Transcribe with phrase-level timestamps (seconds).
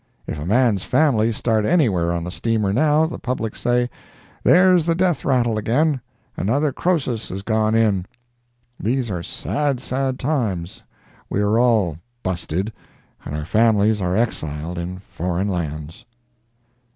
[0.25, 3.87] If a man's family start anywhere on the steamer now, the public say:
[4.43, 8.07] "There's the death rattle again—another Croesus has gone in."
[8.79, 10.81] These are sad, sad, times.
[11.29, 12.73] We are all "busted,"
[13.25, 16.03] and our families are exiled in foreign lands.